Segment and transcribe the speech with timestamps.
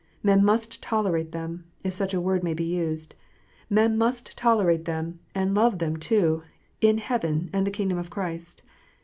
[0.23, 3.13] Men must tolerate them, if such a word may be used,
[3.69, 6.41] men must tolerate them, see them, and love them too,
[6.81, 8.63] in heaven and the kingdom of Christ.